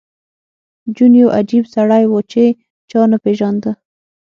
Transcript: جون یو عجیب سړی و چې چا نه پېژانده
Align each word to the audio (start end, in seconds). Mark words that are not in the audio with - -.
جون 0.95 1.11
یو 1.21 1.29
عجیب 1.37 1.63
سړی 1.75 2.03
و 2.07 2.13
چې 2.31 2.43
چا 2.89 3.01
نه 3.11 3.17
پېژانده 3.23 3.71